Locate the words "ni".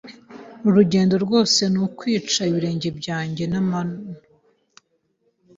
1.73-1.79